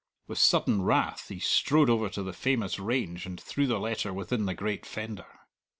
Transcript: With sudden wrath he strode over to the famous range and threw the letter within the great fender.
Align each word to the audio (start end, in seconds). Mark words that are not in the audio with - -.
With 0.25 0.39
sudden 0.39 0.81
wrath 0.81 1.27
he 1.29 1.37
strode 1.37 1.87
over 1.87 2.09
to 2.09 2.23
the 2.23 2.33
famous 2.33 2.79
range 2.79 3.27
and 3.27 3.39
threw 3.39 3.67
the 3.67 3.79
letter 3.79 4.11
within 4.11 4.47
the 4.47 4.55
great 4.55 4.83
fender. 4.83 5.27